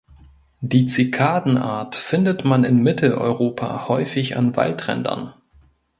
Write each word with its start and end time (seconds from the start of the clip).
Die 0.61 0.87
Zikadenart 0.87 1.95
findet 1.95 2.43
man 2.43 2.63
in 2.63 2.81
Mitteleuropa 2.81 3.87
häufig 3.87 4.35
an 4.35 4.55
Waldrändern. 4.55 5.35